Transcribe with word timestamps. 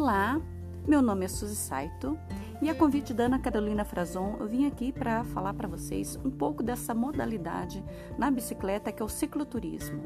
Olá, 0.00 0.40
meu 0.86 1.02
nome 1.02 1.24
é 1.24 1.28
Suzy 1.28 1.56
Saito 1.56 2.16
e 2.62 2.70
a 2.70 2.74
convite 2.76 3.12
da 3.12 3.24
Ana 3.24 3.40
Carolina 3.40 3.84
Frazon 3.84 4.36
eu 4.38 4.46
vim 4.46 4.64
aqui 4.64 4.92
para 4.92 5.24
falar 5.24 5.52
para 5.54 5.66
vocês 5.66 6.16
um 6.24 6.30
pouco 6.30 6.62
dessa 6.62 6.94
modalidade 6.94 7.84
na 8.16 8.30
bicicleta 8.30 8.92
que 8.92 9.02
é 9.02 9.04
o 9.04 9.08
cicloturismo. 9.08 10.00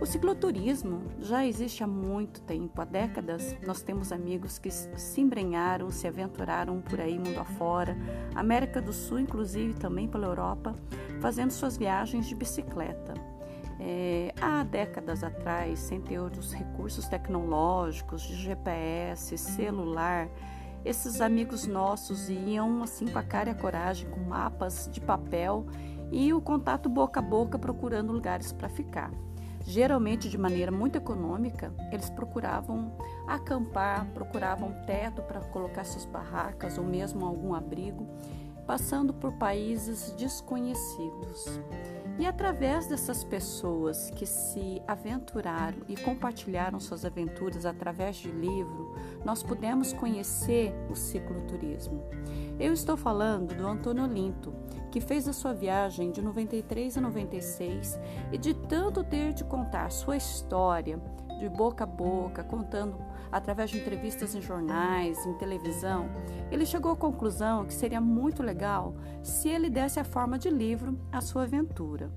O 0.00 0.06
cicloturismo 0.06 1.02
já 1.20 1.46
existe 1.46 1.84
há 1.84 1.86
muito 1.86 2.40
tempo, 2.40 2.82
há 2.82 2.84
décadas. 2.84 3.56
Nós 3.64 3.80
temos 3.80 4.10
amigos 4.10 4.58
que 4.58 4.72
se 4.72 5.20
embrenharam, 5.20 5.88
se 5.88 6.08
aventuraram 6.08 6.80
por 6.80 7.00
aí 7.00 7.16
mundo 7.16 7.38
afora, 7.38 7.96
América 8.34 8.82
do 8.82 8.92
Sul, 8.92 9.20
inclusive 9.20 9.74
também 9.74 10.08
pela 10.08 10.26
Europa, 10.26 10.74
fazendo 11.20 11.52
suas 11.52 11.76
viagens 11.76 12.26
de 12.26 12.34
bicicleta. 12.34 13.35
É, 13.78 14.32
há 14.40 14.64
décadas 14.64 15.22
atrás, 15.22 15.78
sem 15.78 16.00
ter 16.00 16.18
os 16.18 16.52
recursos 16.52 17.06
tecnológicos 17.08 18.22
de 18.22 18.34
GPS, 18.36 19.36
celular, 19.36 20.28
esses 20.84 21.20
amigos 21.20 21.66
nossos 21.66 22.28
iam 22.28 22.82
assim 22.82 23.06
com 23.06 23.18
a 23.18 23.22
cara 23.22 23.50
e 23.50 23.52
a 23.52 23.56
coragem, 23.56 24.08
com 24.08 24.20
mapas 24.20 24.88
de 24.92 25.00
papel 25.00 25.66
e 26.12 26.32
o 26.32 26.40
contato 26.40 26.88
boca 26.88 27.18
a 27.18 27.22
boca 27.22 27.58
procurando 27.58 28.12
lugares 28.12 28.52
para 28.52 28.68
ficar. 28.68 29.10
Geralmente 29.62 30.28
de 30.28 30.38
maneira 30.38 30.70
muito 30.70 30.96
econômica, 30.96 31.74
eles 31.90 32.08
procuravam 32.08 32.96
acampar, 33.26 34.06
procuravam 34.14 34.72
teto 34.86 35.22
para 35.22 35.40
colocar 35.40 35.82
suas 35.82 36.06
barracas 36.06 36.78
ou 36.78 36.84
mesmo 36.84 37.26
algum 37.26 37.52
abrigo, 37.52 38.06
passando 38.66 39.14
por 39.14 39.32
países 39.32 40.10
desconhecidos. 40.12 41.60
E 42.18 42.24
através 42.24 42.86
dessas 42.86 43.22
pessoas 43.22 44.10
que 44.10 44.24
se 44.24 44.80
aventuraram 44.88 45.78
e 45.86 45.96
compartilharam 45.96 46.80
suas 46.80 47.04
aventuras 47.04 47.66
através 47.66 48.16
de 48.16 48.30
livro, 48.30 48.94
nós 49.24 49.42
pudemos 49.42 49.92
conhecer 49.92 50.72
o 50.90 50.96
cicloturismo. 50.96 52.02
Eu 52.58 52.72
estou 52.72 52.96
falando 52.96 53.54
do 53.54 53.66
Antônio 53.66 54.06
Linto, 54.06 54.54
que 54.90 55.00
fez 55.00 55.28
a 55.28 55.32
sua 55.34 55.52
viagem 55.52 56.10
de 56.10 56.22
93 56.22 56.96
a 56.96 57.00
96 57.02 57.98
e 58.32 58.38
de 58.38 58.54
tanto 58.54 59.04
ter 59.04 59.34
de 59.34 59.44
contar 59.44 59.90
sua 59.90 60.16
história 60.16 60.98
de 61.38 61.48
boca 61.48 61.84
a 61.84 61.86
boca, 61.86 62.42
contando 62.42 62.96
através 63.30 63.70
de 63.70 63.78
entrevistas 63.78 64.34
em 64.34 64.40
jornais, 64.40 65.24
em 65.26 65.34
televisão, 65.34 66.08
ele 66.50 66.64
chegou 66.64 66.92
à 66.92 66.96
conclusão 66.96 67.64
que 67.64 67.74
seria 67.74 68.00
muito 68.00 68.42
legal 68.42 68.94
se 69.22 69.48
ele 69.48 69.68
desse 69.68 70.00
a 70.00 70.04
forma 70.04 70.38
de 70.38 70.50
livro 70.50 70.98
à 71.12 71.20
sua 71.20 71.42
aventura. 71.42 72.10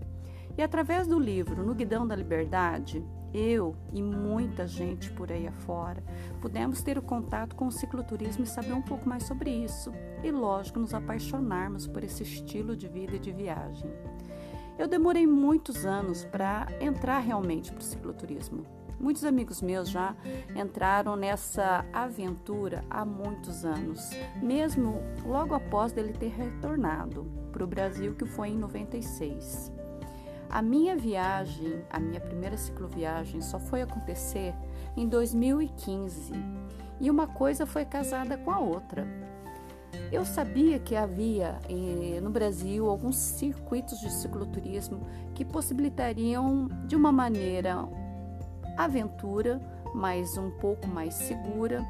E 0.57 0.61
através 0.61 1.07
do 1.07 1.17
livro 1.17 1.65
No 1.65 1.73
Guidão 1.73 2.05
da 2.05 2.15
Liberdade, 2.15 3.03
eu 3.33 3.75
e 3.93 4.01
muita 4.01 4.67
gente 4.67 5.11
por 5.11 5.31
aí 5.31 5.47
afora 5.47 6.03
pudemos 6.41 6.81
ter 6.81 6.97
o 6.97 7.01
contato 7.01 7.55
com 7.55 7.67
o 7.67 7.71
cicloturismo 7.71 8.43
e 8.43 8.47
saber 8.47 8.73
um 8.73 8.81
pouco 8.81 9.07
mais 9.07 9.23
sobre 9.23 9.51
isso. 9.51 9.91
E, 10.23 10.31
lógico, 10.31 10.79
nos 10.79 10.93
apaixonarmos 10.93 11.87
por 11.87 12.03
esse 12.03 12.23
estilo 12.23 12.75
de 12.75 12.87
vida 12.87 13.15
e 13.15 13.19
de 13.19 13.31
viagem. 13.31 13.89
Eu 14.77 14.87
demorei 14.87 15.27
muitos 15.27 15.85
anos 15.85 16.25
para 16.25 16.67
entrar 16.79 17.19
realmente 17.19 17.71
para 17.71 17.81
o 17.81 17.83
cicloturismo. 17.83 18.65
Muitos 18.99 19.23
amigos 19.23 19.61
meus 19.61 19.89
já 19.89 20.13
entraram 20.53 21.15
nessa 21.15 21.85
aventura 21.93 22.83
há 22.89 23.05
muitos 23.05 23.63
anos, 23.63 24.09
mesmo 24.41 25.01
logo 25.25 25.55
após 25.55 25.93
dele 25.93 26.11
ter 26.11 26.31
retornado 26.31 27.25
para 27.51 27.63
o 27.63 27.67
Brasil, 27.67 28.13
que 28.15 28.25
foi 28.25 28.49
em 28.49 28.57
96. 28.57 29.71
A 30.49 30.61
minha 30.61 30.97
viagem, 30.97 31.81
a 31.89 31.99
minha 31.99 32.19
primeira 32.19 32.57
cicloviagem, 32.57 33.39
só 33.39 33.59
foi 33.59 33.81
acontecer 33.81 34.53
em 34.97 35.07
2015 35.07 36.33
e 36.99 37.09
uma 37.09 37.27
coisa 37.27 37.65
foi 37.65 37.85
casada 37.85 38.37
com 38.37 38.51
a 38.51 38.59
outra. 38.59 39.07
Eu 40.11 40.25
sabia 40.25 40.79
que 40.79 40.95
havia 40.95 41.59
eh, 41.69 42.19
no 42.19 42.31
Brasil 42.31 42.89
alguns 42.89 43.15
circuitos 43.15 43.99
de 43.99 44.11
cicloturismo 44.11 45.07
que 45.35 45.45
possibilitariam, 45.45 46.67
de 46.85 46.95
uma 46.95 47.11
maneira 47.11 47.87
aventura, 48.83 49.61
mas 49.93 50.37
um 50.37 50.49
pouco 50.51 50.87
mais 50.87 51.13
segura, 51.13 51.85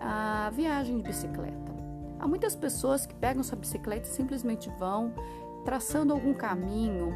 a 0.00 0.50
viagem 0.50 0.98
de 0.98 1.02
bicicleta. 1.04 1.74
Há 2.18 2.28
muitas 2.28 2.54
pessoas 2.54 3.06
que 3.06 3.14
pegam 3.14 3.42
sua 3.42 3.58
bicicleta 3.58 4.06
e 4.06 4.12
simplesmente 4.12 4.70
vão 4.78 5.12
traçando 5.64 6.12
algum 6.12 6.32
caminho 6.32 7.12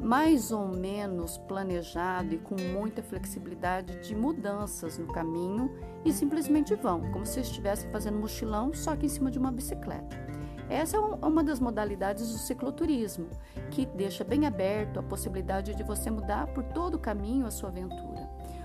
mais 0.00 0.52
ou 0.52 0.68
menos 0.68 1.38
planejado 1.38 2.34
e 2.34 2.38
com 2.38 2.56
muita 2.60 3.02
flexibilidade 3.02 4.06
de 4.06 4.14
mudanças 4.14 4.98
no 4.98 5.06
caminho 5.06 5.70
e 6.04 6.12
simplesmente 6.12 6.74
vão, 6.74 7.00
como 7.12 7.24
se 7.24 7.40
estivessem 7.40 7.90
fazendo 7.90 8.18
mochilão, 8.18 8.72
só 8.74 8.94
que 8.94 9.06
em 9.06 9.08
cima 9.08 9.30
de 9.30 9.38
uma 9.38 9.50
bicicleta. 9.50 10.24
Essa 10.68 10.96
é 10.96 11.00
uma 11.00 11.42
das 11.42 11.60
modalidades 11.60 12.32
do 12.32 12.38
cicloturismo, 12.38 13.28
que 13.70 13.86
deixa 13.86 14.24
bem 14.24 14.46
aberto 14.46 14.98
a 14.98 15.02
possibilidade 15.02 15.74
de 15.74 15.82
você 15.82 16.10
mudar 16.10 16.46
por 16.48 16.64
todo 16.64 16.94
o 16.94 16.98
caminho 16.98 17.46
a 17.46 17.50
sua 17.50 17.68
aventura. 17.68 18.23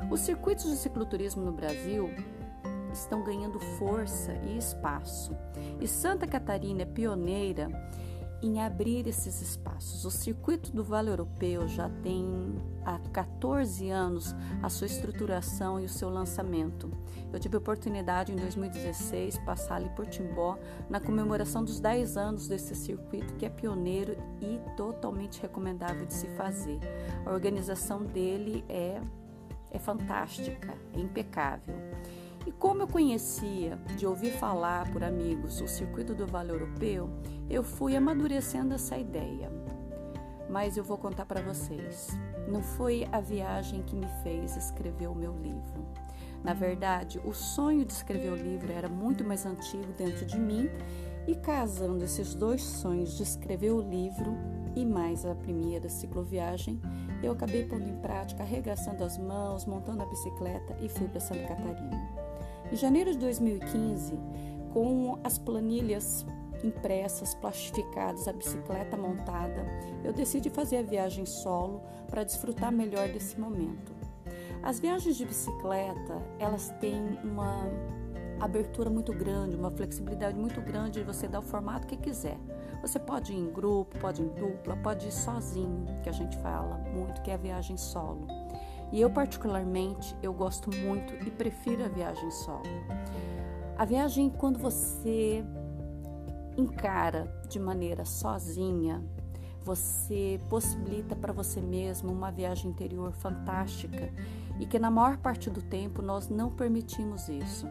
Os 0.10 0.22
circuitos 0.22 0.70
de 0.70 0.76
cicloturismo 0.76 1.44
no 1.44 1.52
Brasil 1.52 2.10
estão 2.92 3.24
ganhando 3.24 3.60
força 3.78 4.34
e 4.44 4.58
espaço, 4.58 5.36
e 5.80 5.88
Santa 5.88 6.28
Catarina 6.28 6.82
é 6.82 6.86
pioneira 6.86 7.70
em 8.42 8.62
abrir 8.62 9.08
esses 9.08 9.42
espaços. 9.42 10.06
O 10.06 10.12
circuito 10.12 10.72
do 10.72 10.84
Vale 10.84 11.10
Europeu 11.10 11.68
já 11.68 11.90
tem 12.02 12.56
há 12.86 12.98
14 13.12 13.90
anos 13.90 14.34
a 14.64 14.70
sua 14.70 14.88
estruturação 14.88 15.80
e 15.80 15.86
o 15.86 15.90
seu 15.90 16.10
lançamento. 16.10 16.90
Eu 17.32 17.40
tive 17.40 17.58
a 17.58 17.60
oportunidade 17.60 18.32
em 18.32 18.36
2016 18.36 19.38
passar 19.40 19.76
ali 19.76 19.90
por 19.90 20.08
Timbó 20.08 20.58
na 20.90 21.00
comemoração 21.00 21.64
dos 21.64 21.80
10 21.80 22.18
anos 22.18 22.48
desse 22.48 22.76
circuito 22.76 23.36
que 23.36 23.46
é 23.46 23.50
pioneiro 23.50 24.16
e 24.42 24.60
totalmente 24.76 25.42
recomendável 25.42 26.06
de 26.06 26.14
se 26.14 26.28
fazer. 26.30 26.80
A 27.26 27.32
organização 27.32 28.04
dele 28.04 28.64
é 28.70 29.02
é 29.72 29.80
fantástica, 29.80 30.74
é 30.94 31.00
impecável. 31.00 31.76
E 32.46 32.52
como 32.52 32.84
eu 32.84 32.88
conhecia 32.88 33.78
de 33.98 34.06
ouvir 34.06 34.32
falar 34.32 34.92
por 34.92 35.04
amigos 35.04 35.62
o 35.62 35.68
circuito 35.68 36.16
do 36.16 36.26
Vale 36.26 36.52
Europeu, 36.52 37.10
eu 37.50 37.64
fui 37.64 37.96
amadurecendo 37.96 38.74
essa 38.74 38.98
ideia. 38.98 39.52
Mas 40.50 40.78
eu 40.78 40.84
vou 40.84 40.98
contar 40.98 41.26
para 41.26 41.42
vocês. 41.42 42.08
Não 42.48 42.64
foi 42.64 43.08
a 43.12 43.20
viagem 43.20 43.84
que 43.84 43.96
me 43.96 44.08
fez 44.24 44.56
escrever 44.56 45.08
o 45.08 45.16
meu 45.16 45.36
livro. 45.38 45.86
Na 46.44 46.54
verdade, 46.54 47.20
o 47.24 47.34
sonho 47.34 47.86
de 47.86 47.94
escrever 47.94 48.32
o 48.32 48.36
livro 48.36 48.72
era 48.72 48.88
muito 48.88 49.24
mais 49.24 49.46
antigo 49.46 49.92
dentro 49.98 50.26
de 50.26 50.40
mim, 50.40 50.70
e 51.28 51.36
casando 51.36 52.04
esses 52.04 52.34
dois 52.34 52.64
sonhos 52.64 53.16
de 53.16 53.22
escrever 53.22 53.72
o 53.72 53.82
livro 53.82 54.36
e 54.76 54.84
mais 54.84 55.26
a 55.26 55.36
primeira 55.36 55.88
cicloviagem, 55.88 56.82
eu 57.22 57.34
acabei 57.34 57.66
pondo 57.66 57.88
em 57.88 57.98
prática, 57.98 58.44
arregaçando 58.44 59.04
as 59.04 59.18
mãos, 59.18 59.66
montando 59.66 60.04
a 60.04 60.06
bicicleta 60.06 60.76
e 60.82 60.90
fui 60.90 61.08
para 61.08 61.20
Santa 61.20 61.48
Catarina. 61.48 62.10
Em 62.72 62.76
janeiro 62.76 63.12
de 63.12 63.18
2015, 63.18 64.18
com 64.74 65.20
as 65.24 65.38
planilhas 65.38 66.26
impressas, 66.64 67.34
plastificadas, 67.36 68.28
a 68.28 68.34
bicicleta 68.34 68.98
montada, 68.98 69.66
eu 70.04 70.14
decidi 70.14 70.50
fazer 70.50 70.78
a 70.78 70.84
viagem 70.84 71.26
solo 71.26 71.82
para 72.08 72.24
desfrutar 72.24 72.72
melhor 72.72 73.08
desse 73.10 73.40
momento. 73.40 73.94
As 74.62 74.80
viagens 74.80 75.16
de 75.16 75.26
bicicleta, 75.26 76.22
elas 76.38 76.70
têm 76.80 77.02
uma 77.24 77.66
abertura 78.40 78.90
muito 78.90 79.14
grande, 79.14 79.56
uma 79.56 79.72
flexibilidade 79.72 80.38
muito 80.38 80.62
grande 80.62 81.00
de 81.00 81.06
você 81.06 81.28
dar 81.28 81.40
o 81.40 81.44
formato 81.44 81.88
que 81.88 81.98
quiser. 81.98 82.38
Você 82.82 82.98
pode 82.98 83.34
ir 83.34 83.38
em 83.38 83.52
grupo, 83.52 83.98
pode 84.00 84.22
ir 84.22 84.26
em 84.26 84.30
dupla, 84.30 84.78
pode 84.78 85.08
ir 85.08 85.12
sozinho, 85.12 85.86
que 86.02 86.10
a 86.10 86.14
gente 86.14 86.38
fala 86.38 86.78
muito, 86.94 87.22
que 87.22 87.32
é 87.32 87.34
a 87.34 87.38
viagem 87.38 87.78
solo. 87.78 88.26
E 88.92 89.00
eu 89.02 89.10
particularmente, 89.10 90.16
eu 90.24 90.34
gosto 90.34 90.70
muito 90.76 91.14
e 91.26 91.30
prefiro 91.30 91.86
a 91.86 91.88
viagem 91.88 92.32
solo. 92.32 92.64
A 93.78 93.86
viagem 93.86 94.30
quando 94.30 94.58
você 94.60 95.44
encara 96.58 97.32
de 97.48 97.60
maneira 97.60 98.04
sozinha, 98.04 99.04
você 99.64 100.40
possibilita 100.50 101.16
para 101.16 101.32
você 101.32 101.62
mesmo 101.62 102.12
uma 102.12 102.32
viagem 102.32 102.72
interior 102.72 103.12
fantástica 103.14 104.12
e 104.60 104.66
que 104.66 104.78
na 104.78 104.92
maior 104.92 105.18
parte 105.18 105.50
do 105.50 105.62
tempo 105.62 106.02
nós 106.02 106.28
não 106.28 106.52
permitimos 106.52 107.30
isso. 107.30 107.68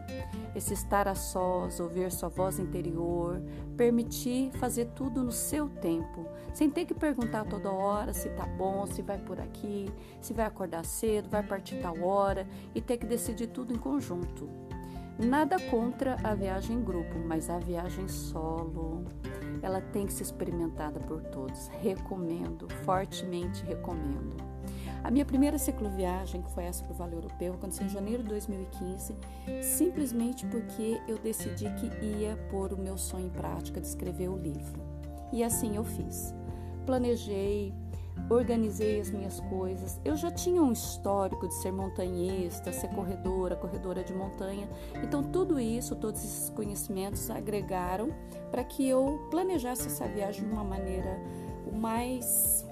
Esse 0.55 0.73
estar 0.73 1.07
a 1.07 1.15
sós, 1.15 1.79
ouvir 1.79 2.11
sua 2.11 2.29
voz 2.29 2.59
interior, 2.59 3.41
permitir 3.77 4.51
fazer 4.53 4.85
tudo 4.95 5.23
no 5.23 5.31
seu 5.31 5.69
tempo, 5.69 6.25
sem 6.53 6.69
ter 6.69 6.85
que 6.85 6.93
perguntar 6.93 7.45
toda 7.45 7.71
hora 7.71 8.13
se 8.13 8.29
tá 8.29 8.45
bom, 8.45 8.85
se 8.87 9.01
vai 9.01 9.19
por 9.19 9.39
aqui, 9.39 9.91
se 10.19 10.33
vai 10.33 10.45
acordar 10.45 10.83
cedo, 10.83 11.29
vai 11.29 11.43
partir 11.43 11.79
tal 11.81 12.01
hora 12.01 12.47
e 12.73 12.81
ter 12.81 12.97
que 12.97 13.05
decidir 13.05 13.47
tudo 13.47 13.73
em 13.73 13.77
conjunto. 13.77 14.49
Nada 15.19 15.59
contra 15.69 16.15
a 16.23 16.33
viagem 16.33 16.77
em 16.77 16.81
grupo, 16.81 17.19
mas 17.19 17.49
a 17.49 17.59
viagem 17.59 18.07
solo, 18.07 19.03
ela 19.61 19.81
tem 19.81 20.05
que 20.05 20.13
ser 20.13 20.23
experimentada 20.23 20.97
por 21.01 21.21
todos. 21.23 21.67
Recomendo, 21.81 22.69
fortemente 22.85 23.61
recomendo. 23.65 24.37
A 25.03 25.09
minha 25.09 25.25
primeira 25.25 25.57
cicloviagem, 25.57 26.41
que 26.41 26.51
foi 26.51 26.65
essa 26.65 26.83
para 26.83 26.93
o 26.93 26.95
Vale 26.95 27.15
Europeu, 27.15 27.53
aconteceu 27.53 27.85
em 27.85 27.89
janeiro 27.89 28.23
de 28.23 28.29
2015, 28.29 29.15
simplesmente 29.61 30.45
porque 30.47 31.01
eu 31.07 31.17
decidi 31.17 31.65
que 31.75 32.05
ia 32.05 32.35
pôr 32.49 32.73
o 32.73 32.77
meu 32.77 32.97
sonho 32.97 33.27
em 33.27 33.29
prática 33.29 33.79
de 33.79 33.87
escrever 33.87 34.29
o 34.29 34.37
livro. 34.37 34.81
E 35.31 35.43
assim 35.43 35.75
eu 35.75 35.83
fiz. 35.83 36.33
Planejei, 36.85 37.73
organizei 38.29 38.99
as 38.99 39.09
minhas 39.09 39.39
coisas. 39.41 39.99
Eu 40.03 40.15
já 40.15 40.31
tinha 40.31 40.61
um 40.61 40.71
histórico 40.71 41.47
de 41.47 41.53
ser 41.55 41.71
montanhista, 41.71 42.71
ser 42.71 42.89
corredora, 42.89 43.55
corredora 43.55 44.03
de 44.03 44.13
montanha. 44.13 44.67
Então, 45.03 45.23
tudo 45.23 45.59
isso, 45.59 45.95
todos 45.95 46.23
esses 46.23 46.49
conhecimentos 46.49 47.29
agregaram 47.29 48.09
para 48.51 48.63
que 48.63 48.87
eu 48.87 49.27
planejasse 49.31 49.87
essa 49.87 50.07
viagem 50.07 50.43
de 50.45 50.51
uma 50.51 50.63
maneira 50.63 51.19
o 51.65 51.75
mais 51.75 52.67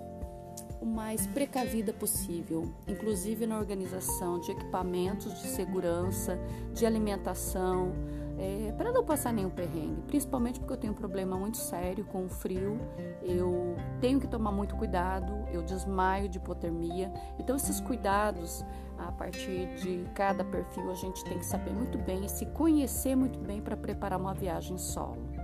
o 0.82 0.86
mais 0.86 1.26
precavida 1.28 1.92
possível, 1.94 2.72
inclusive 2.88 3.46
na 3.46 3.58
organização 3.58 4.40
de 4.40 4.52
equipamentos 4.52 5.34
de 5.42 5.48
segurança, 5.48 6.40
de 6.74 6.86
alimentação, 6.86 7.94
é, 8.38 8.72
para 8.78 8.92
não 8.92 9.04
passar 9.04 9.34
nenhum 9.34 9.50
perrengue, 9.50 10.02
principalmente 10.04 10.60
porque 10.60 10.74
eu 10.74 10.78
tenho 10.78 10.94
um 10.94 10.96
problema 10.96 11.36
muito 11.38 11.58
sério 11.58 12.06
com 12.06 12.26
o 12.26 12.30
frio, 12.30 12.80
eu 13.24 13.76
tenho 14.00 14.20
que 14.20 14.28
tomar 14.28 14.52
muito 14.52 14.76
cuidado, 14.76 15.34
eu 15.52 15.64
desmaio 15.64 16.30
de 16.30 16.38
hipotermia, 16.38 17.12
então 17.40 17.56
esses 17.56 17.82
cuidados 17.82 18.64
a 18.98 19.12
partir 19.12 19.74
de 19.76 20.06
cada 20.14 20.44
perfil 20.44 20.92
a 20.92 20.96
gente 20.96 21.24
tem 21.24 21.40
que 21.40 21.46
saber 21.46 21.72
muito 21.72 21.98
bem 21.98 22.26
e 22.26 22.30
se 22.30 22.46
conhecer 22.48 23.16
muito 23.16 23.40
bem 23.40 23.62
para 23.62 23.76
preparar 23.76 24.20
uma 24.20 24.34
viagem 24.34 24.78
solo. 24.78 25.37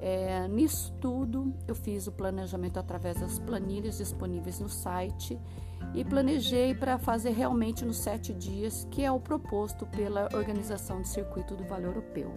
É, 0.00 0.46
nisso 0.46 0.92
tudo, 1.00 1.52
eu 1.66 1.74
fiz 1.74 2.06
o 2.06 2.12
planejamento 2.12 2.78
através 2.78 3.18
das 3.18 3.38
planilhas 3.40 3.98
disponíveis 3.98 4.60
no 4.60 4.68
site 4.68 5.38
e 5.94 6.04
planejei 6.04 6.74
para 6.74 6.98
fazer 6.98 7.30
realmente 7.30 7.84
nos 7.84 7.98
sete 7.98 8.32
dias, 8.32 8.86
que 8.90 9.04
é 9.04 9.10
o 9.10 9.18
proposto 9.18 9.86
pela 9.86 10.28
Organização 10.34 11.02
de 11.02 11.08
Circuito 11.08 11.56
do 11.56 11.64
Vale 11.64 11.86
Europeu. 11.86 12.32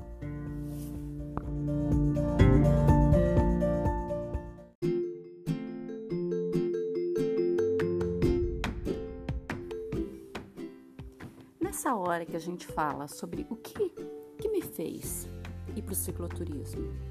Nessa 11.60 11.96
hora 11.96 12.25
que 12.25 12.36
a 12.36 12.40
gente 12.40 12.66
fala 12.66 13.08
sobre 13.08 13.46
o 13.50 13.56
que, 13.56 13.92
que 14.40 14.50
me 14.50 14.62
fez 14.62 15.28
ir 15.75 15.81
para 15.81 15.94
o 15.94 15.96
cicloturismo, 15.96 17.11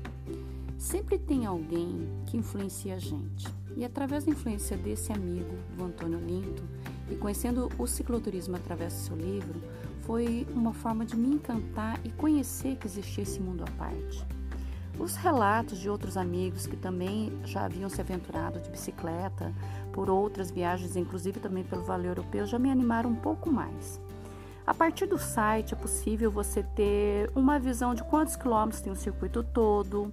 sempre 0.80 1.18
tem 1.18 1.44
alguém 1.44 2.08
que 2.26 2.38
influencia 2.38 2.94
a 2.94 2.98
gente. 2.98 3.46
E 3.76 3.84
através 3.84 4.24
da 4.24 4.32
influência 4.32 4.78
desse 4.78 5.12
amigo, 5.12 5.54
do 5.76 5.84
Antônio 5.84 6.18
Linto, 6.18 6.64
e 7.10 7.14
conhecendo 7.16 7.68
o 7.78 7.86
cicloturismo 7.86 8.56
através 8.56 8.94
do 8.94 8.98
seu 9.00 9.16
livro, 9.16 9.60
foi 10.00 10.46
uma 10.54 10.72
forma 10.72 11.04
de 11.04 11.14
me 11.16 11.34
encantar 11.34 12.00
e 12.02 12.10
conhecer 12.10 12.76
que 12.76 12.86
existia 12.86 13.22
esse 13.22 13.38
mundo 13.40 13.62
à 13.62 13.70
parte. 13.72 14.26
Os 14.98 15.16
relatos 15.16 15.78
de 15.78 15.90
outros 15.90 16.16
amigos 16.16 16.66
que 16.66 16.76
também 16.76 17.30
já 17.44 17.66
haviam 17.66 17.90
se 17.90 18.00
aventurado 18.00 18.58
de 18.58 18.70
bicicleta 18.70 19.52
por 19.92 20.08
outras 20.08 20.50
viagens, 20.50 20.96
inclusive 20.96 21.40
também 21.40 21.62
pelo 21.62 21.84
Vale 21.84 22.08
Europeu, 22.08 22.46
já 22.46 22.58
me 22.58 22.70
animaram 22.70 23.10
um 23.10 23.16
pouco 23.16 23.50
mais. 23.50 24.00
A 24.66 24.72
partir 24.72 25.06
do 25.06 25.18
site 25.18 25.74
é 25.74 25.76
possível 25.76 26.30
você 26.30 26.62
ter 26.62 27.30
uma 27.34 27.58
visão 27.58 27.94
de 27.94 28.02
quantos 28.04 28.34
quilômetros 28.34 28.80
tem 28.80 28.92
o 28.92 28.96
circuito 28.96 29.42
todo, 29.42 30.12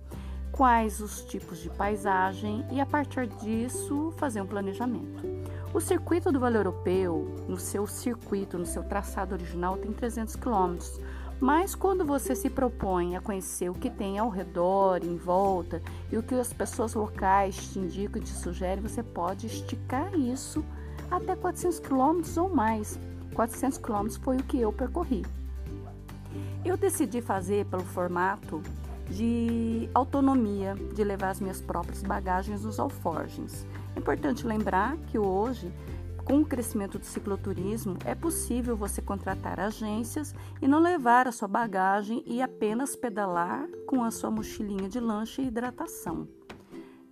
quais 0.57 0.99
os 0.99 1.21
tipos 1.21 1.59
de 1.59 1.69
paisagem 1.69 2.65
e, 2.71 2.81
a 2.81 2.85
partir 2.85 3.27
disso, 3.27 4.11
fazer 4.17 4.41
um 4.41 4.47
planejamento. 4.47 5.23
O 5.71 5.79
circuito 5.79 6.31
do 6.31 6.39
Vale 6.39 6.57
Europeu, 6.57 7.45
no 7.47 7.59
seu 7.59 7.85
circuito, 7.85 8.57
no 8.57 8.65
seu 8.65 8.83
traçado 8.83 9.35
original, 9.35 9.77
tem 9.77 9.93
300 9.93 10.35
quilômetros. 10.35 10.99
Mas 11.39 11.75
quando 11.75 12.03
você 12.03 12.35
se 12.35 12.49
propõe 12.49 13.15
a 13.15 13.21
conhecer 13.21 13.69
o 13.69 13.75
que 13.75 13.91
tem 13.91 14.17
ao 14.17 14.29
redor, 14.29 15.03
em 15.03 15.15
volta, 15.15 15.79
e 16.11 16.17
o 16.17 16.23
que 16.23 16.33
as 16.33 16.51
pessoas 16.51 16.95
locais 16.95 17.55
te 17.71 17.77
indicam 17.77 18.19
e 18.19 18.25
te 18.25 18.31
sugerem, 18.31 18.81
você 18.81 19.03
pode 19.03 19.45
esticar 19.45 20.11
isso 20.15 20.65
até 21.11 21.35
400 21.35 21.79
quilômetros 21.79 22.35
ou 22.35 22.49
mais. 22.49 22.99
400 23.35 23.77
quilômetros 23.77 24.17
foi 24.17 24.37
o 24.37 24.43
que 24.43 24.59
eu 24.59 24.73
percorri. 24.73 25.23
Eu 26.65 26.75
decidi 26.75 27.21
fazer 27.21 27.67
pelo 27.67 27.83
formato 27.83 28.63
de 29.09 29.89
autonomia, 29.93 30.75
de 30.93 31.03
levar 31.03 31.29
as 31.29 31.39
minhas 31.39 31.61
próprias 31.61 32.03
bagagens 32.03 32.63
nos 32.63 32.79
alforgens. 32.79 33.65
É 33.95 33.99
importante 33.99 34.45
lembrar 34.45 34.97
que 35.07 35.17
hoje, 35.17 35.71
com 36.23 36.41
o 36.41 36.45
crescimento 36.45 36.99
do 36.99 37.05
cicloturismo, 37.05 37.97
é 38.05 38.13
possível 38.13 38.75
você 38.75 39.01
contratar 39.01 39.59
agências 39.59 40.35
e 40.61 40.67
não 40.67 40.79
levar 40.79 41.27
a 41.27 41.31
sua 41.31 41.47
bagagem 41.47 42.21
e 42.25 42.41
apenas 42.41 42.95
pedalar 42.95 43.67
com 43.87 44.03
a 44.03 44.11
sua 44.11 44.29
mochilinha 44.29 44.89
de 44.89 44.99
lanche 44.99 45.41
e 45.41 45.47
hidratação. 45.47 46.27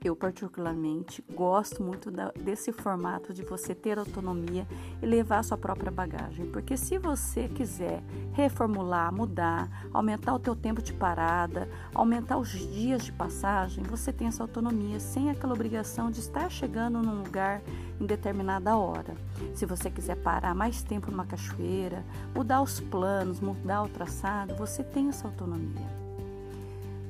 Eu, 0.05 0.15
particularmente, 0.15 1.25
gosto 1.33 1.81
muito 1.81 2.11
da, 2.11 2.31
desse 2.39 2.71
formato 2.71 3.33
de 3.33 3.41
você 3.41 3.73
ter 3.73 3.97
autonomia 3.97 4.67
e 5.01 5.05
levar 5.07 5.43
sua 5.43 5.57
própria 5.57 5.91
bagagem, 5.91 6.45
porque 6.51 6.77
se 6.77 6.99
você 6.99 7.47
quiser 7.47 8.03
reformular, 8.31 9.11
mudar, 9.11 9.67
aumentar 9.91 10.35
o 10.35 10.39
teu 10.39 10.55
tempo 10.55 10.79
de 10.79 10.93
parada, 10.93 11.67
aumentar 11.91 12.37
os 12.37 12.51
dias 12.51 13.03
de 13.03 13.11
passagem, 13.11 13.83
você 13.83 14.13
tem 14.13 14.27
essa 14.27 14.43
autonomia 14.43 14.99
sem 14.99 15.31
aquela 15.31 15.55
obrigação 15.55 16.11
de 16.11 16.19
estar 16.19 16.51
chegando 16.51 17.01
num 17.01 17.23
lugar 17.23 17.63
em 17.99 18.05
determinada 18.05 18.77
hora. 18.77 19.15
Se 19.55 19.65
você 19.65 19.89
quiser 19.89 20.17
parar 20.17 20.53
mais 20.53 20.83
tempo 20.83 21.09
numa 21.09 21.25
cachoeira, 21.25 22.05
mudar 22.35 22.61
os 22.61 22.79
planos, 22.79 23.39
mudar 23.39 23.81
o 23.81 23.89
traçado, 23.89 24.55
você 24.55 24.83
tem 24.83 25.09
essa 25.09 25.27
autonomia. 25.27 25.89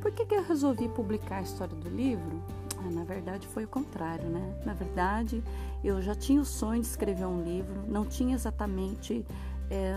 Por 0.02 0.14
que, 0.14 0.26
que 0.26 0.36
eu 0.36 0.44
resolvi 0.46 0.88
publicar 0.88 1.40
a 1.40 1.42
história 1.42 1.76
do 1.76 1.90
livro? 1.90 2.42
Ah, 2.86 2.92
na 2.92 3.04
verdade, 3.04 3.48
foi 3.48 3.64
o 3.64 3.68
contrário, 3.68 4.30
né? 4.30 4.56
Na 4.64 4.74
verdade, 4.74 5.44
eu 5.84 6.00
já 6.02 6.14
tinha 6.14 6.40
o 6.40 6.46
sonho 6.46 6.82
de 6.82 6.88
escrever 6.88 7.26
um 7.26 7.42
livro, 7.42 7.84
não 7.88 8.06
tinha 8.06 8.36
exatamente 8.36 9.26
é, 9.72 9.96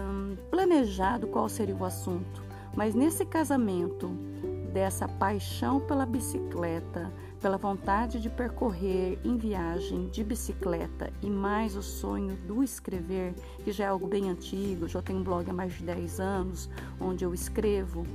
planejado 0.51 1.27
qual 1.27 1.49
seria 1.51 1.77
o 1.77 1.85
assunto, 1.85 2.43
mas 2.75 2.95
nesse 2.95 3.27
casamento 3.27 4.09
dessa 4.73 5.07
paixão 5.07 5.81
pela 5.81 6.07
bicicleta, 6.07 7.13
pela 7.43 7.59
vontade 7.59 8.21
de 8.21 8.31
percorrer 8.31 9.19
em 9.23 9.37
viagem 9.37 10.09
de 10.09 10.25
bicicleta 10.25 11.13
e 11.23 11.29
mais 11.29 11.77
o 11.77 11.83
sonho 11.83 12.37
do 12.47 12.63
escrever, 12.63 13.35
que 13.65 13.71
já 13.71 13.85
é 13.85 13.89
algo 13.89 14.07
bem 14.07 14.31
antigo, 14.31 14.89
já 14.89 15.03
tenho 15.03 15.19
um 15.19 15.23
blog 15.23 15.49
há 15.49 15.53
mais 15.53 15.75
de 15.75 15.85
10 15.85 16.21
anos 16.21 16.71
onde 16.99 17.25
eu 17.25 17.35
escrevo 17.35 18.07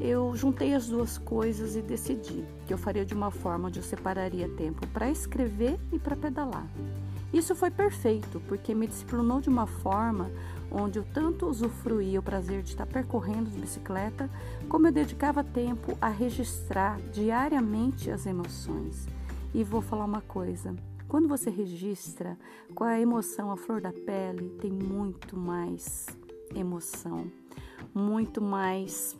eu 0.00 0.34
juntei 0.34 0.74
as 0.74 0.88
duas 0.88 1.18
coisas 1.18 1.76
e 1.76 1.82
decidi 1.82 2.44
que 2.66 2.72
eu 2.72 2.78
faria 2.78 3.04
de 3.04 3.14
uma 3.14 3.30
forma 3.30 3.68
onde 3.68 3.78
eu 3.78 3.82
separaria 3.82 4.48
tempo 4.48 4.86
para 4.88 5.10
escrever 5.10 5.78
e 5.92 5.98
para 5.98 6.16
pedalar. 6.16 6.66
Isso 7.32 7.54
foi 7.54 7.70
perfeito, 7.70 8.40
porque 8.46 8.74
me 8.74 8.86
disciplinou 8.86 9.40
de 9.40 9.48
uma 9.48 9.66
forma 9.66 10.30
onde 10.70 10.98
eu 10.98 11.04
tanto 11.14 11.46
usufruía 11.46 12.20
o 12.20 12.22
prazer 12.22 12.62
de 12.62 12.70
estar 12.70 12.86
percorrendo 12.86 13.50
de 13.50 13.58
bicicleta, 13.58 14.28
como 14.68 14.86
eu 14.86 14.92
dedicava 14.92 15.42
tempo 15.42 15.96
a 16.00 16.08
registrar 16.08 17.00
diariamente 17.10 18.10
as 18.10 18.26
emoções. 18.26 19.06
E 19.54 19.64
vou 19.64 19.80
falar 19.80 20.04
uma 20.04 20.20
coisa: 20.20 20.74
quando 21.08 21.28
você 21.28 21.48
registra 21.48 22.38
com 22.74 22.84
a 22.84 22.98
emoção 23.00 23.50
à 23.50 23.56
flor 23.56 23.80
da 23.80 23.92
pele, 23.92 24.50
tem 24.60 24.70
muito 24.70 25.36
mais 25.36 26.06
emoção, 26.54 27.30
muito 27.94 28.42
mais 28.42 29.16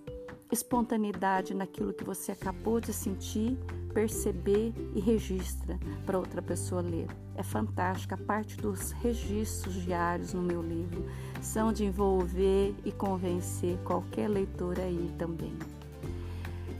espontaneidade 0.52 1.54
naquilo 1.54 1.94
que 1.94 2.04
você 2.04 2.32
acabou 2.32 2.78
de 2.78 2.92
sentir, 2.92 3.58
perceber 3.94 4.74
e 4.94 5.00
registra 5.00 5.78
para 6.04 6.18
outra 6.18 6.42
pessoa 6.42 6.82
ler. 6.82 7.06
É 7.34 7.42
fantástica. 7.42 8.14
A 8.14 8.18
parte 8.18 8.56
dos 8.58 8.92
registros 8.92 9.74
diários 9.74 10.34
no 10.34 10.42
meu 10.42 10.62
livro 10.62 11.06
são 11.40 11.72
de 11.72 11.86
envolver 11.86 12.74
e 12.84 12.92
convencer 12.92 13.78
qualquer 13.78 14.28
leitor 14.28 14.78
aí 14.78 15.10
também. 15.18 15.56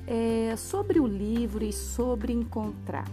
É, 0.06 0.54
sobre 0.56 1.00
o 1.00 1.06
livro 1.06 1.64
e 1.64 1.72
sobre 1.72 2.32
encontrar. 2.32 3.08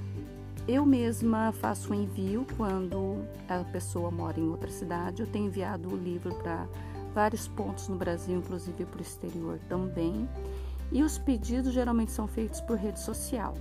Eu 0.68 0.86
mesma 0.86 1.52
faço 1.54 1.94
um 1.94 1.96
envio 1.96 2.46
quando 2.58 3.26
a 3.48 3.64
pessoa 3.72 4.12
mora 4.12 4.40
em 4.40 4.48
outra 4.48 4.70
cidade. 4.70 5.22
Eu 5.22 5.28
tenho 5.28 5.48
enviado 5.48 5.90
o 5.90 5.98
livro 5.98 6.36
para 6.36 6.68
vários 7.14 7.48
pontos 7.48 7.88
no 7.88 7.96
Brasil, 7.96 8.38
inclusive 8.38 8.86
para 8.86 9.00
o 9.00 9.02
exterior 9.02 9.60
também. 9.68 10.28
E 10.92 11.04
os 11.04 11.18
pedidos 11.18 11.74
geralmente 11.74 12.12
são 12.12 12.28
feitos 12.28 12.62
por 12.62 12.78
rede 12.78 13.00
social. 13.00 13.54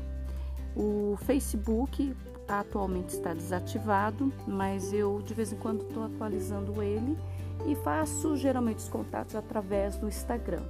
O 0.75 1.17
Facebook 1.23 2.15
atualmente 2.47 3.11
está 3.11 3.35
desativado, 3.35 4.33
mas 4.47 4.93
eu 4.93 5.21
de 5.23 5.35
vez 5.35 5.53
em 5.53 5.57
quando 5.57 5.83
estou 5.83 6.05
atualizando 6.05 6.83
ele 6.83 7.19
e 7.67 7.75
faço 7.75 8.37
geralmente 8.37 8.79
os 8.79 8.89
contatos 8.89 9.35
através 9.35 9.97
do 9.97 10.09
Instagram. 10.09 10.63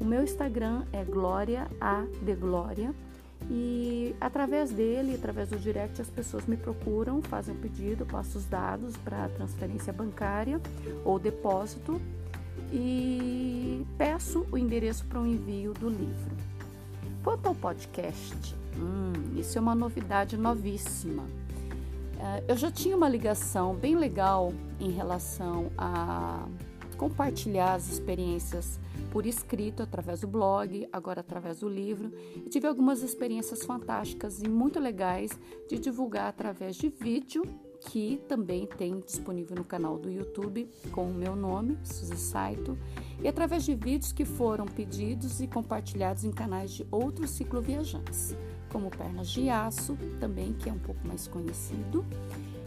O 0.00 0.04
meu 0.04 0.22
Instagram 0.22 0.84
é 0.92 1.04
Glória 1.04 1.68
A 1.80 2.04
de 2.22 2.34
Glória 2.34 2.94
E 3.50 4.14
através 4.20 4.70
dele, 4.70 5.14
através 5.14 5.50
do 5.50 5.58
direct, 5.58 6.00
as 6.00 6.10
pessoas 6.10 6.46
me 6.46 6.56
procuram, 6.56 7.22
fazem 7.22 7.54
o 7.54 7.58
pedido, 7.58 8.04
passo 8.04 8.38
os 8.38 8.44
dados 8.44 8.96
para 8.96 9.28
transferência 9.28 9.92
bancária 9.92 10.60
ou 11.04 11.18
depósito 11.18 12.00
e 12.72 13.86
peço 13.96 14.46
o 14.50 14.58
endereço 14.58 15.04
para 15.06 15.20
o 15.20 15.26
envio 15.26 15.72
do 15.72 15.88
livro. 15.88 16.36
Quanto 17.22 17.46
ao 17.46 17.54
podcast, 17.54 18.54
hum, 18.76 19.12
isso 19.36 19.58
é 19.58 19.60
uma 19.60 19.74
novidade 19.74 20.36
novíssima. 20.36 21.22
Uh, 21.22 22.42
eu 22.48 22.56
já 22.56 22.70
tinha 22.70 22.96
uma 22.96 23.08
ligação 23.08 23.74
bem 23.74 23.94
legal 23.94 24.52
em 24.80 24.90
relação 24.90 25.70
a 25.76 26.46
compartilhar 26.96 27.74
as 27.74 27.88
experiências 27.88 28.78
por 29.10 29.24
escrito 29.24 29.82
através 29.82 30.20
do 30.20 30.28
blog, 30.28 30.86
agora 30.92 31.20
através 31.20 31.60
do 31.60 31.68
livro. 31.68 32.12
E 32.34 32.48
tive 32.48 32.66
algumas 32.66 33.02
experiências 33.02 33.64
fantásticas 33.64 34.42
e 34.42 34.48
muito 34.48 34.78
legais 34.78 35.30
de 35.68 35.78
divulgar 35.78 36.28
através 36.28 36.76
de 36.76 36.88
vídeo, 36.88 37.42
que 37.80 38.20
também 38.28 38.66
tem 38.66 39.00
disponível 39.00 39.56
no 39.56 39.64
canal 39.64 39.98
do 39.98 40.10
YouTube 40.10 40.68
com 40.90 41.04
o 41.04 41.14
meu 41.14 41.36
nome, 41.36 41.78
Suzy 41.84 42.16
Saito, 42.16 42.76
e 43.22 43.28
através 43.28 43.64
de 43.64 43.74
vídeos 43.74 44.12
que 44.12 44.24
foram 44.24 44.66
pedidos 44.66 45.40
e 45.40 45.46
compartilhados 45.46 46.24
em 46.24 46.30
canais 46.30 46.72
de 46.72 46.86
outros 46.90 47.30
cicloviajantes, 47.30 48.36
como 48.70 48.90
Pernas 48.90 49.28
de 49.28 49.48
Aço, 49.48 49.96
também 50.20 50.52
que 50.52 50.68
é 50.68 50.72
um 50.72 50.78
pouco 50.78 51.06
mais 51.06 51.28
conhecido, 51.28 52.04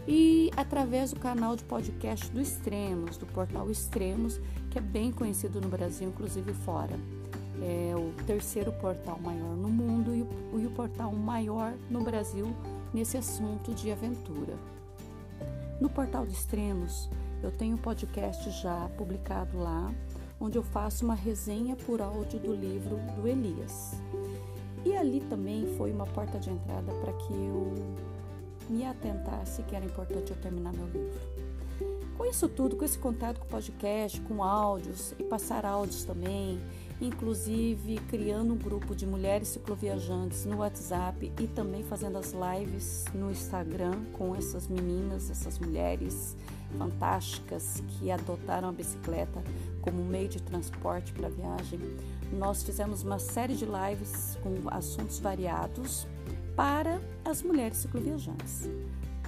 e 0.06 0.50
através 0.56 1.12
do 1.12 1.20
canal 1.20 1.54
de 1.54 1.64
podcast 1.64 2.30
do 2.30 2.40
Extremos, 2.40 3.16
do 3.16 3.26
portal 3.26 3.70
Extremos, 3.70 4.40
que 4.70 4.78
é 4.78 4.80
bem 4.80 5.12
conhecido 5.12 5.60
no 5.60 5.68
Brasil, 5.68 6.08
inclusive 6.08 6.52
fora. 6.52 6.98
É 7.62 7.94
o 7.94 8.12
terceiro 8.24 8.72
portal 8.72 9.18
maior 9.20 9.54
no 9.54 9.68
mundo 9.68 10.14
e 10.14 10.22
o, 10.22 10.60
e 10.60 10.66
o 10.66 10.70
portal 10.70 11.12
maior 11.12 11.74
no 11.90 12.02
Brasil 12.02 12.46
nesse 12.92 13.18
assunto 13.18 13.74
de 13.74 13.90
aventura. 13.92 14.54
No 15.80 15.90
portal 15.90 16.26
de 16.26 16.32
Extremos, 16.32 17.08
eu 17.42 17.50
tenho 17.50 17.74
um 17.74 17.78
podcast 17.78 18.50
já 18.62 18.88
publicado 18.96 19.58
lá, 19.58 19.92
onde 20.40 20.56
eu 20.56 20.62
faço 20.62 21.04
uma 21.04 21.14
resenha 21.14 21.76
por 21.76 22.00
áudio 22.00 22.38
do 22.38 22.54
livro 22.54 22.96
do 23.16 23.28
Elias. 23.28 24.00
E 24.84 24.96
ali 24.96 25.20
também 25.20 25.66
foi 25.76 25.92
uma 25.92 26.06
porta 26.06 26.38
de 26.38 26.50
entrada 26.50 26.92
para 26.94 27.12
que 27.12 27.32
eu 27.32 27.72
me 28.70 28.86
atentasse 28.86 29.62
que 29.64 29.74
era 29.74 29.84
importante 29.84 30.30
eu 30.30 30.36
terminar 30.36 30.72
meu 30.72 30.86
livro. 30.86 31.20
Com 32.16 32.24
isso 32.26 32.48
tudo, 32.48 32.76
com 32.76 32.84
esse 32.84 32.98
contato 32.98 33.40
com 33.40 33.46
podcast, 33.46 34.20
com 34.20 34.44
áudios 34.44 35.14
e 35.18 35.24
passar 35.24 35.64
áudios 35.64 36.04
também, 36.04 36.60
inclusive 37.00 37.96
criando 38.08 38.52
um 38.52 38.58
grupo 38.58 38.94
de 38.94 39.06
mulheres 39.06 39.48
cicloviajantes 39.48 40.44
no 40.44 40.58
WhatsApp 40.58 41.32
e 41.40 41.46
também 41.46 41.82
fazendo 41.82 42.18
as 42.18 42.32
lives 42.34 43.06
no 43.14 43.30
Instagram 43.30 43.94
com 44.12 44.36
essas 44.36 44.68
meninas, 44.68 45.30
essas 45.30 45.58
mulheres 45.58 46.36
fantásticas 46.76 47.82
que 47.88 48.10
adotaram 48.10 48.68
a 48.68 48.72
bicicleta 48.72 49.42
como 49.80 50.04
meio 50.04 50.28
de 50.28 50.42
transporte 50.42 51.12
para 51.12 51.28
viagem. 51.30 51.80
Nós 52.32 52.62
fizemos 52.62 53.02
uma 53.02 53.18
série 53.18 53.54
de 53.54 53.64
lives 53.64 54.38
com 54.42 54.68
assuntos 54.70 55.18
variados 55.18 56.06
para 56.56 57.00
as 57.24 57.42
mulheres 57.42 57.78
cicloviajantes. 57.78 58.68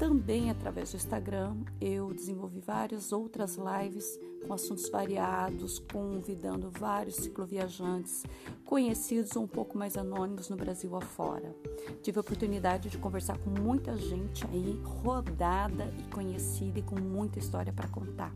Também 0.02 0.50
através 0.50 0.91
do 0.91 0.97
Instagram 0.97 1.55
eu 1.81 2.12
desenvolvi 2.12 2.61
várias 2.61 3.12
outras 3.12 3.57
lives 3.57 4.19
com 4.47 4.52
assuntos 4.52 4.88
variados, 4.88 5.79
convidando 5.93 6.71
vários 6.71 7.17
cicloviajantes 7.17 8.25
conhecidos 8.64 9.37
ou 9.37 9.45
um 9.45 9.47
pouco 9.47 9.79
mais 9.79 9.97
anônimos 9.97 10.49
no 10.49 10.57
Brasil 10.57 10.97
afora. 10.97 11.55
Tive 12.02 12.19
a 12.19 12.23
oportunidade 12.23 12.88
de 12.88 12.99
conversar 12.99 13.38
com 13.38 13.50
muita 13.50 13.97
gente 13.97 14.45
aí 14.47 14.81
rodada 14.83 15.93
e 15.99 16.02
conhecida 16.11 16.81
e 16.81 16.83
com 16.83 16.99
muita 17.00 17.38
história 17.38 17.73
para 17.73 17.87
contar. 17.87 18.35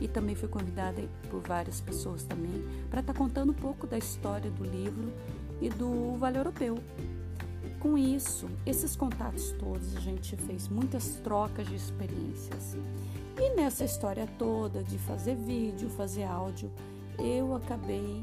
E 0.00 0.08
também 0.08 0.34
fui 0.34 0.48
convidada 0.48 1.02
por 1.28 1.40
várias 1.40 1.80
pessoas 1.80 2.22
também 2.22 2.64
para 2.88 3.00
estar 3.00 3.12
tá 3.12 3.18
contando 3.18 3.50
um 3.50 3.54
pouco 3.54 3.86
da 3.86 3.98
história 3.98 4.50
do 4.50 4.64
livro 4.64 5.12
e 5.60 5.68
do 5.68 6.16
Vale 6.16 6.38
Europeu, 6.38 6.78
com 7.80 7.96
isso, 7.96 8.46
esses 8.66 8.94
contatos 8.94 9.52
todos, 9.52 9.96
a 9.96 10.00
gente 10.00 10.36
fez 10.36 10.68
muitas 10.68 11.16
trocas 11.24 11.66
de 11.66 11.74
experiências. 11.74 12.76
E 13.38 13.56
nessa 13.56 13.84
história 13.84 14.28
toda 14.38 14.84
de 14.84 14.98
fazer 14.98 15.34
vídeo, 15.34 15.88
fazer 15.88 16.24
áudio, 16.24 16.70
eu 17.18 17.54
acabei 17.54 18.22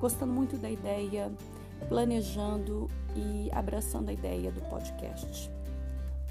gostando 0.00 0.32
muito 0.32 0.56
da 0.56 0.70
ideia, 0.70 1.32
planejando 1.88 2.88
e 3.16 3.50
abraçando 3.52 4.08
a 4.08 4.12
ideia 4.12 4.52
do 4.52 4.60
podcast. 4.62 5.50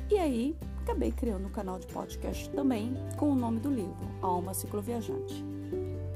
E 0.09 0.17
aí, 0.17 0.55
acabei 0.81 1.11
criando 1.11 1.47
um 1.47 1.51
canal 1.51 1.77
de 1.77 1.87
podcast 1.87 2.49
também 2.51 2.93
com 3.17 3.31
o 3.31 3.35
nome 3.35 3.59
do 3.59 3.69
livro, 3.69 4.07
Alma 4.21 4.53
Cicloviajante. 4.53 5.43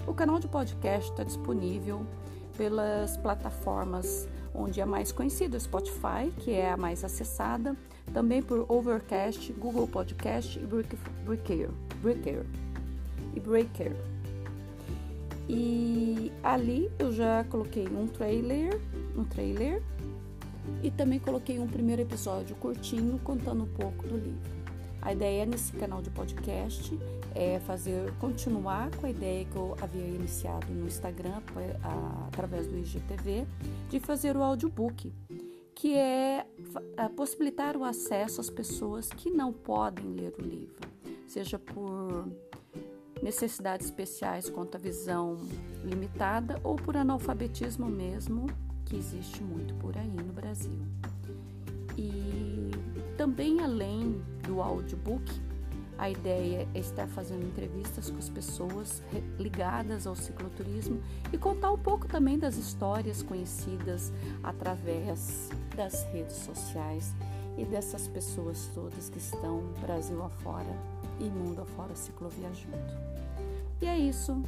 O 0.07 0.13
canal 0.13 0.39
de 0.39 0.47
podcast 0.47 1.11
está 1.11 1.23
disponível 1.23 2.05
pelas 2.57 3.17
plataformas 3.17 4.27
onde 4.57 4.79
é 4.81 4.85
mais 4.85 5.11
conhecido, 5.11 5.59
Spotify, 5.59 6.31
que 6.39 6.51
é 6.51 6.71
a 6.71 6.77
mais 6.77 7.03
acessada, 7.03 7.75
também 8.13 8.41
por 8.41 8.65
Overcast, 8.69 9.51
Google 9.53 9.87
Podcast 9.87 10.57
e 10.57 10.65
Breaker, 10.65 10.99
Breaker, 12.03 12.45
e 13.35 13.39
Breaker. 13.39 13.95
E 15.47 16.31
ali 16.43 16.89
eu 16.97 17.11
já 17.11 17.43
coloquei 17.45 17.87
um 17.87 18.07
trailer, 18.07 18.79
um 19.15 19.23
trailer 19.23 19.81
e 20.81 20.89
também 20.89 21.19
coloquei 21.19 21.59
um 21.59 21.67
primeiro 21.67 22.01
episódio 22.01 22.55
curtinho 22.55 23.19
contando 23.23 23.63
um 23.63 23.67
pouco 23.67 24.07
do 24.07 24.17
livro. 24.17 24.55
A 25.01 25.13
ideia 25.13 25.45
nesse 25.45 25.71
canal 25.73 26.01
de 26.01 26.09
podcast 26.09 26.97
é 27.35 27.59
fazer 27.59 28.13
continuar 28.13 28.89
com 28.95 29.05
a 29.05 29.09
ideia 29.09 29.43
que 29.43 29.55
eu 29.55 29.75
havia 29.81 30.07
iniciado 30.07 30.67
no 30.73 30.87
Instagram 30.87 31.41
através 32.27 32.65
do 32.65 32.77
IGTV 32.77 33.45
de 33.89 33.99
fazer 33.99 34.37
o 34.37 34.41
audiobook, 34.41 35.13
que 35.75 35.93
é 35.95 36.47
possibilitar 37.15 37.75
o 37.75 37.83
acesso 37.83 38.39
às 38.39 38.49
pessoas 38.49 39.09
que 39.09 39.29
não 39.29 39.51
podem 39.51 40.05
ler 40.13 40.33
o 40.39 40.41
livro, 40.41 40.89
seja 41.27 41.59
por 41.59 42.25
necessidades 43.21 43.87
especiais 43.87 44.49
quanto 44.49 44.75
à 44.75 44.79
visão 44.79 45.37
limitada 45.83 46.59
ou 46.63 46.75
por 46.75 46.95
analfabetismo 46.95 47.87
mesmo, 47.87 48.47
que 48.85 48.95
existe 48.95 49.43
muito 49.43 49.73
por 49.75 49.97
aí 49.97 50.07
no 50.07 50.31
Brasil. 50.31 50.79
E 51.97 52.71
também 53.17 53.61
além 53.61 54.21
do 54.47 54.61
audiobook, 54.61 55.23
a 55.97 56.09
ideia 56.09 56.67
é 56.73 56.79
estar 56.79 57.07
fazendo 57.07 57.45
entrevistas 57.45 58.09
com 58.09 58.17
as 58.17 58.29
pessoas 58.29 59.01
ligadas 59.39 60.05
ao 60.05 60.15
cicloturismo 60.15 61.01
e 61.31 61.37
contar 61.37 61.71
um 61.71 61.77
pouco 61.77 62.07
também 62.07 62.37
das 62.37 62.57
histórias 62.57 63.23
conhecidas 63.23 64.11
através 64.43 65.49
das 65.75 66.03
redes 66.11 66.35
sociais 66.35 67.13
e 67.57 67.63
dessas 67.63 68.07
pessoas 68.07 68.69
todas 68.73 69.09
que 69.09 69.17
estão 69.17 69.61
Brasil 69.79 70.21
afora 70.21 70.75
e 71.19 71.23
mundo 71.25 71.61
afora 71.61 71.95
cicloviajando. 71.95 73.05
E 73.81 73.87
é 73.87 73.97
isso. 73.97 74.41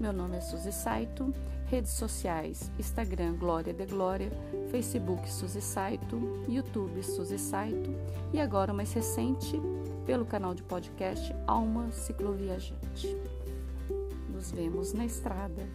Meu 0.00 0.12
nome 0.12 0.38
é 0.38 0.40
Suzy 0.40 0.72
Saito, 0.72 1.32
redes 1.66 1.92
sociais 1.92 2.70
Instagram 2.78 3.34
Glória 3.34 3.72
de 3.72 3.84
Glória, 3.86 4.32
Facebook 4.70 5.30
Suzy 5.30 5.60
Saito, 5.60 6.18
YouTube 6.48 7.02
Suzy 7.02 7.38
Saito 7.38 7.90
e 8.32 8.40
agora 8.40 8.72
mais 8.72 8.92
recente 8.92 9.60
pelo 10.06 10.24
canal 10.24 10.54
de 10.54 10.62
podcast 10.62 11.32
Alma 11.46 11.90
Cicloviajante. 11.92 13.16
Nos 14.28 14.50
vemos 14.50 14.92
na 14.92 15.04
estrada. 15.04 15.68